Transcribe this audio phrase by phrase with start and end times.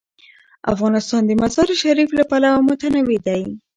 [0.73, 3.41] افغانستان د مزارشریف له پلوه متنوع دی.